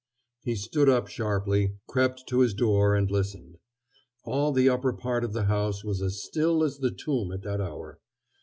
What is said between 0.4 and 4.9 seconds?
He stood up sharply, crept to his door, and listened. All the